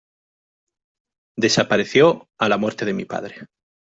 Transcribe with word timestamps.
desapareció 1.37 2.27
a 2.39 2.49
la 2.49 2.57
muerte 2.57 2.85
de 2.85 2.93
mi 2.95 3.05
padre. 3.05 3.45